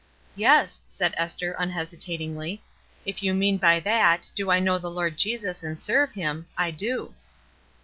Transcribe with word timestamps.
"Yes," 0.35 0.81
said 0.87 1.13
Esther, 1.15 1.51
unhesitatingly. 1.59 2.63
"If 3.05 3.21
you 3.21 3.35
mean 3.35 3.57
by 3.57 3.79
that, 3.81 4.31
do 4.33 4.49
I 4.49 4.59
know 4.59 4.79
the 4.79 4.89
Lord 4.89 5.15
Jesus 5.15 5.61
and 5.61 5.79
serve 5.79 6.13
Him? 6.13 6.47
I 6.57 6.71
do." 6.71 7.13